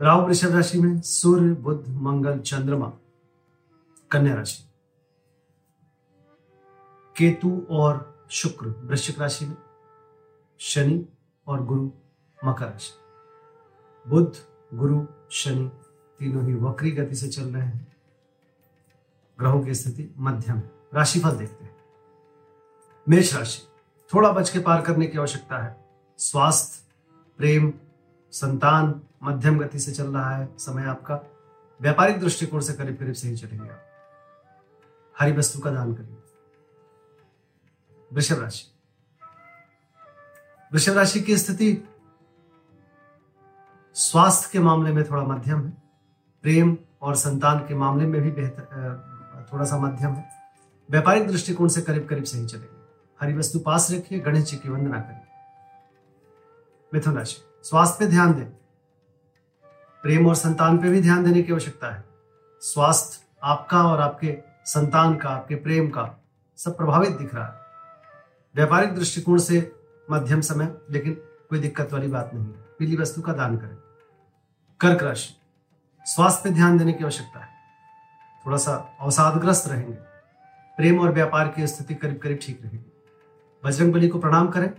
राहु 0.00 0.26
वृषभ 0.26 0.48
राशि 0.48 0.80
में 0.80 1.00
सूर्य, 1.00 1.54
बुध, 1.54 1.88
मंगल, 1.88 2.38
चंद्रमा, 2.38 2.92
कन्या 4.10 4.34
राशि। 4.34 4.62
केतु 7.16 7.66
और 7.70 8.26
शुक्र 8.30 8.66
वृश्चिक 8.66 9.20
राशि 9.20 9.46
में, 9.46 9.56
शनि 10.58 11.06
और 11.46 11.64
गुरु 11.64 11.90
मकर 12.44 12.66
राशि। 12.66 12.92
बुध, 14.10 14.36
गुरु, 14.74 15.06
शनि 15.30 15.70
तीनों 16.18 16.46
ही 16.46 16.54
वक्री 16.54 16.90
गति 16.90 17.16
से 17.16 17.28
चल 17.28 17.42
रहे 17.42 17.66
हैं। 17.66 17.96
ग्रहों 19.38 19.64
की 19.64 19.74
स्थिति 19.74 20.14
मध्यम 20.18 20.62
राशिफल 20.94 21.30
देखते 21.30 21.64
हैं। 21.64 21.76
मेष 23.08 23.34
राशि, 23.34 23.62
थोड़ा 24.14 24.32
बच 24.32 24.50
के 24.50 24.58
पार 24.58 24.82
करने 24.82 25.06
की 25.06 25.18
आवश्यकता 25.18 25.58
है। 25.58 25.84
स्वास्थ्य, 26.18 26.94
प्रेम 27.36 27.72
संतान 28.30 29.00
मध्यम 29.22 29.58
गति 29.58 29.78
से 29.78 29.92
चल 29.92 30.12
रहा 30.12 30.36
है, 30.36 30.48
समय 30.58 30.84
आपका 30.84 31.20
व्यापारिक 31.80 32.20
दृष्टिकोण 32.20 32.60
से 32.60 32.72
करीब 32.72 32.96
करीब 32.96 33.14
सही 33.14 33.36
चलेंगे। 33.36 33.70
आप 33.70 33.82
हरी 35.20 35.32
वस्तु 35.32 35.58
का 35.58 35.70
दान 35.70 35.94
करिए। 35.94 36.16
वृषभ 38.12 38.40
राशि। 38.40 38.64
वृषभ 40.72 40.92
राशि 40.92 41.20
की 41.20 41.36
स्थिति 41.36 41.88
स्वास्थ्य 43.94 44.48
के 44.52 44.58
मामले 44.58 44.92
में 44.92 45.10
थोड़ा 45.10 45.22
मध्यम 45.22 45.66
है। 45.66 45.82
प्रेम 46.42 46.78
और 47.02 47.16
संतान 47.16 47.58
के 47.58 47.74
मामले 47.74 48.06
में 48.06 48.22
भी 48.22 48.30
बेहतर 48.30 49.46
थोड़ा 49.52 49.64
सा 49.64 49.78
मध्यम 49.78 50.12
है। 50.12 50.30
व्यापारिक 50.90 51.28
दृष्टिकोण 51.28 51.68
से 51.68 51.82
करीब 51.82 52.08
करीब 52.08 52.24
सही 52.24 52.46
चलेंगे। 52.46 52.76
हरी 53.20 53.34
वस्तु 53.34 53.58
पास 53.58 53.90
रखिए, 53.90 54.20
गणेश 54.20 54.44
जी 54.44 54.56
की 54.56 54.68
वंदना 54.68 55.00
करिए। 55.00 55.26
मिथुन 56.94 57.14
राशि। 57.14 57.36
स्वास्थ्य 57.66 57.96
पे 58.00 58.06
ध्यान 58.06 58.34
दें। 58.34 58.44
प्रेम 60.02 60.26
और 60.26 60.34
संतान 60.34 60.78
पे 60.78 60.90
भी 60.90 61.02
ध्यान 61.02 61.24
देने 61.24 61.42
की 61.42 61.52
आवश्यकता 61.52 61.94
है। 61.94 62.04
स्वास्थ्य 62.60 63.26
आपका 63.42 63.82
और 63.82 64.00
आपके 64.00 64.38
संतान 64.64 65.16
का, 65.16 65.28
आपके 65.28 65.54
प्रेम 65.54 65.88
का 65.88 66.24
सब 66.56 66.76
प्रभावित 66.76 67.10
दिख 67.10 67.34
रहा 67.34 67.46
है। 67.46 67.60
व्यापारिक 68.54 68.94
दृष्टिकोण 68.94 69.38
से 69.38 69.72
मध्यम 70.10 70.40
समय, 70.40 70.76
लेकिन 70.90 71.12
कोई 71.50 71.58
दिक्कत 71.58 71.92
वाली 71.92 72.08
बात 72.08 72.30
नहीं 72.34 72.44
है। 72.44 72.52
पीली 72.52 72.96
वस्तु 72.96 73.22
का 73.22 73.32
दान 73.32 73.56
करें। 73.56 73.76
कर्क 74.80 75.02
राशि, 75.02 75.34
स्वास्थ्य 76.04 76.40
पे 76.44 76.54
ध्यान 76.54 76.78
देने 76.78 76.92
की 76.92 77.04
आवश्यकता 77.04 77.40
है। 77.40 77.48
थोड़ा 78.46 78.56
सा 78.56 78.96
अवसादग्रस्त 79.00 79.68
रहेंगे। 79.68 79.96
प्रेम 80.76 81.00
और 81.00 81.12
व्यापार 81.12 81.48
की 81.48 81.66
स्थिति 81.66 81.94
करीब 81.94 82.18
करीब 82.18 82.38
ठीक 82.42 82.62
रहेगी। 82.62 82.92
बजरंग 83.64 83.92
बली 83.92 84.08
को 84.08 84.18
प्रणाम 84.18 84.48
करें 84.48 84.74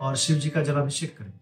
और 0.00 0.16
शिव 0.16 0.36
जी 0.36 0.50
का 0.50 0.62
जलाभिषेक 0.62 1.18
करें। 1.18 1.39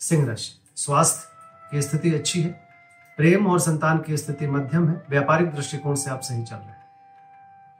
सिंह 0.00 0.26
राशि। 0.26 0.60
स्वास्थ्य 0.76 1.28
की 1.70 1.82
स्थिति 1.82 2.14
अच्छी 2.14 2.42
है। 2.42 2.68
प्रेम 3.16 3.46
और 3.46 3.60
संतान 3.60 3.98
की 3.98 4.16
स्थिति 4.16 4.46
मध्यम 4.46 4.88
है। 4.88 5.06
व्यापारिक 5.10 5.50
दृष्टिकोण 5.50 5.94
से 5.94 6.10
आप 6.10 6.20
सही 6.20 6.44
चल 6.44 6.56
रहे 6.56 6.66
हैं। 6.66 6.86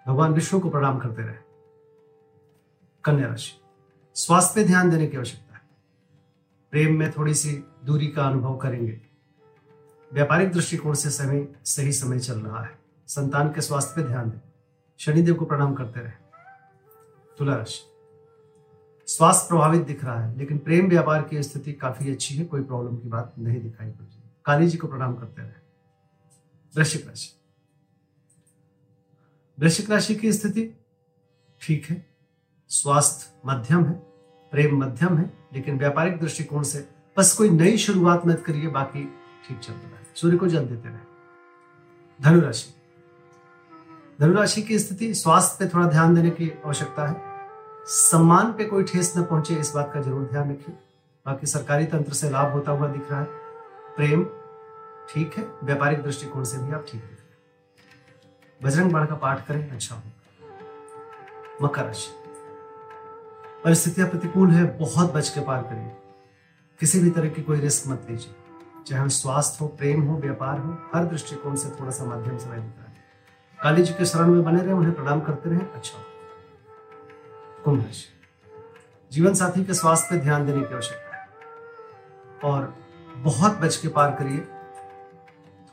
भगवान 0.08 0.32
विष्णु 0.32 0.60
को 0.60 0.70
प्रणाम 0.70 0.98
करते 0.98 1.22
रहे। 1.22 1.34
कन्या 3.04 3.28
राशि। 3.28 3.60
स्वास्थ्य 4.14 4.52
पे 4.54 4.64
ध्यान 4.64 4.90
देने 4.90 5.06
की 5.06 5.16
आवश्यकता 5.16 5.54
है। 5.54 5.60
प्रेम 6.70 6.98
में 6.98 7.12
थोड़ी 7.12 7.34
सी 7.34 7.64
दूरी 7.84 8.08
का 8.08 8.24
अनुभव 8.24 8.56
करेंगे। 8.56 9.00
व्यापारिक 10.12 10.52
दृष्टिकोण 10.52 10.94
से 10.94 11.10
समय 11.10 11.48
सही 11.64 11.92
समय 11.92 12.18
चल 12.18 12.40
रहा 12.40 12.62
है। 12.62 12.78
संतान 13.06 13.48
के 13.48 13.60
स्वास्थ्य 13.60 13.92
पे 13.96 14.02
ध्यान 14.02 14.30
दें। 14.30 14.40
शनिदेव 14.98 15.34
को 15.34 15.44
प्रणाम 15.44 15.74
करते 15.74 16.00
रहे। 16.00 16.12
तुला 17.38 17.56
राशि। 17.56 17.89
स्वास्थ्य 19.10 19.48
प्रभावित 19.48 19.82
दिख 19.82 20.04
रहा 20.04 20.24
है, 20.24 20.38
लेकिन 20.38 20.58
प्रेम 20.58 20.88
व्यापार 20.88 21.22
की 21.22 21.42
स्थिति 21.42 21.72
काफ़ी 21.72 22.12
अच्छी 22.12 22.34
है, 22.34 22.44
कोई 22.44 22.62
प्रॉब्लम 22.62 22.96
की 22.96 23.08
बात 23.08 23.34
नहीं 23.38 23.60
दिखाई 23.60 23.90
पड़ 23.90 24.04
रही। 24.04 24.22
काली 24.44 24.68
जी 24.68 24.78
को 24.78 24.88
प्रणाम 24.88 25.14
करते 25.14 25.42
रहे। 25.42 25.50
वृश्चिक 26.76 27.06
राशि। 27.06 27.30
वृश्चिक 29.58 29.90
राशि 29.90 30.14
की 30.14 30.32
स्थिति 30.32 30.78
ठीक 31.60 31.86
है, 31.86 32.06
स्वास्थ्य 32.68 33.40
मध्यम 33.46 33.84
है, 33.84 33.92
प्रेम 34.52 34.76
मध्यम 34.84 35.18
है, 35.18 35.32
लेकिन 35.52 35.78
व्यापारिक 35.78 36.18
दृष्टिकोण 36.18 36.62
से 36.62 36.88
बस 37.16 37.36
कोई 37.36 37.50
नई 37.50 37.76
शुरुआत 37.76 38.26
मत 38.26 38.42
करिए, 38.46 38.66
बाकी 38.66 39.04
ठीक 39.48 39.58
चल 39.58 39.72
रहा 39.72 39.98
है। 39.98 40.06
सूर्य 40.14 40.36
को 40.36 40.46
जल 40.46 40.66
देते 40.66 40.88
रहे। 40.88 40.98
धनुराशि 42.20 42.74
धनुराशि 44.20 44.62
की 44.62 44.78
स्थिति 44.78 45.14
स्वास्थ्य 45.14 45.56
पे 45.58 45.74
थोड़ा 45.74 45.88
ध्यान 45.88 46.14
देने 46.14 46.30
की 46.30 46.50
आवश्यकता 46.50 47.06
है। 47.06 47.29
सम्मान 47.90 48.52
पे 48.52 48.64
कोई 48.64 48.84
ठेस 48.84 49.12
न 49.16 49.22
पहुँचे, 49.22 49.54
इस 49.54 49.72
बात 49.74 49.90
का 49.94 50.00
ज़रूर 50.00 50.28
ध्यान 50.32 50.50
रखिए। 50.50 50.74
बाकी 51.26 51.46
सरकारी 51.46 51.84
तंत्र 51.84 52.12
से 52.12 52.28
लाभ 52.30 52.52
होता 52.52 52.72
हुआ 52.72 52.88
दिख 52.88 53.10
रहा 53.10 53.20
है। 53.20 53.26
प्रेम, 53.96 54.24
ठीक 55.10 55.38
है, 55.38 55.44
व्यापारिक 55.64 56.02
दृष्टिकोण 56.02 56.44
से 56.44 56.58
भी 56.58 56.72
आप 56.72 56.84
ठीक 56.88 57.00
दिख 57.00 57.10
रहे 57.10 58.66
बजरंग 58.66 58.92
बाण 58.92 59.06
का 59.06 59.14
पाठ 59.14 59.46
करें 59.46 59.70
अच्छा 59.70 59.94
होगा। 59.94 61.66
मकर 61.66 61.84
राशि। 61.84 62.10
परिस्थितियाँ 63.64 64.08
प्रतिकूल 64.08 64.50
है, 64.50 64.64
बहुत 64.78 65.12
बच 65.12 65.28
के 65.28 65.40
पार 65.40 65.62
करें। 65.62 65.90
किसी 66.80 67.00
भी 67.00 67.10
तरह 67.10 67.28
की 67.28 67.42
कोई 67.42 67.60
रिस्क 67.60 67.88
मत 67.88 68.06
लीजिए। 68.10 68.34
चाहे 68.86 69.08
स्वास्थ्य 69.08 69.64
हो, 69.64 69.68
प्रेम 69.68 70.02
हो, 70.02 70.18
व्यापार 70.18 70.58
हो, 70.58 70.76
हर 70.94 71.04
दृष्टिकोण 71.04 71.56
से 71.56 71.70
थोड़ा 71.70 71.90
सा 71.90 72.04
माध्यम 72.04 72.38
समय 72.38 72.56
दिख 72.56 72.78
रहा 72.78 72.86
है। 72.86 72.94
काली 73.58 73.82
जी 73.82 73.94
के 73.94 74.04
शरण 74.04 74.26
में 74.26 74.44
बने 74.44 74.62
रहे, 74.62 74.72
उन्हें 74.72 74.94
प्रणाम 74.94 75.20
करते 75.20 75.50
रहे 75.50 75.60
अच्छा 75.60 75.98
हो 75.98 76.04
कुंभ 77.64 77.84
राशि 77.84 78.08
जीवन 79.12 79.34
साथी 79.34 79.64
के 79.64 79.74
स्वास्थ्य 79.74 80.08
पर 80.10 80.22
ध्यान 80.22 80.46
देने 80.46 80.64
की 80.64 80.74
आवश्यकता 80.74 81.16
है। 81.16 81.28
और 82.44 82.74
बहुत 83.16 83.52
बच 83.52 83.76
के 83.76 83.88
पार 83.88 84.10
करिए। 84.10 84.40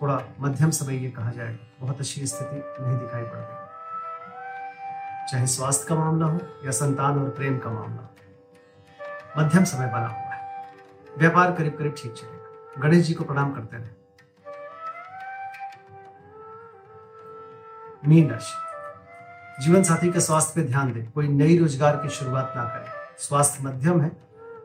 थोड़ा 0.02 0.22
मध्यम 0.40 0.70
समय 0.70 0.96
ये 0.96 1.12
कहा 1.12 1.32
जाएगा 1.32 1.68
बहुत 1.82 2.00
अच्छी 2.00 2.28
स्थिति 2.28 2.56
नहीं 2.56 2.98
दिखाई 2.98 3.24
पड़ 3.24 3.38
रही। 3.38 3.68
चाहे 5.32 5.48
स्वास्थ्य 5.48 5.86
का 5.90 5.96
मामला 5.96 6.26
हो 6.26 6.40
या 6.66 6.72
संतान 6.72 7.24
और 7.24 7.30
प्रेम 7.30 7.60
का 7.60 7.70
मामला 7.70 8.16
मध्यम 9.38 9.64
समय 9.64 9.88
बना 9.88 10.08
हुआ 10.08 10.34
है। 10.34 10.66
व्यापार 11.18 11.52
करीब 11.52 11.78
करीब 11.78 11.96
ठीक 11.98 12.14
चलेगा। 12.14 12.82
गणेश 12.82 13.06
जी 13.06 13.14
को 13.14 13.24
प्रणाम 13.24 13.54
करते 13.54 13.78
रहे। 13.78 13.90
मीन 18.08 18.32
राशि। 18.32 18.67
जीवन 19.62 19.84
साथी 19.84 20.10
के 20.12 20.22
स्वास्थ्य 20.22 20.54
पे 20.56 20.68
ध्यान 20.68 20.92
दें। 20.94 21.06
कोई 21.12 21.28
नई 21.28 21.58
रोज़गार 21.58 21.96
की 21.96 22.10
शुरुआत 22.10 22.54
ना 22.58 22.64
करें। 22.64 22.92
स्वास्थ्य 23.20 23.64
मध्यम 23.64 24.02
है। 24.02 24.10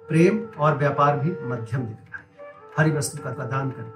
प्रेम 0.09 0.39
और 0.59 0.77
व्यापार 0.79 1.17
भी 1.19 1.31
मध्यम 1.49 1.81
दिख 1.81 1.97
रहा 2.11 2.19
है। 2.19 2.25
हरी 2.79 2.91
वस्तु 2.91 3.19
का 3.25 3.31
दान 3.45 3.71
करें। 3.71 3.91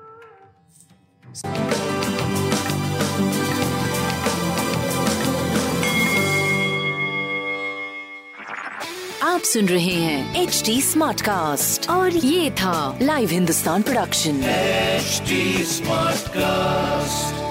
आप 9.23 9.41
सुन 9.41 9.69
रहे 9.69 9.95
हैं 9.95 10.43
एच 10.43 10.63
डी 10.67 10.81
स्मार्ट 10.83 11.21
कास्ट 11.21 11.91
और 11.91 12.11
ये 12.11 12.51
था 12.51 12.99
live 13.03 13.29
Hindustan 13.29 13.83
production 13.83 14.41
smart 14.43 16.27
Smartcast. 16.27 17.46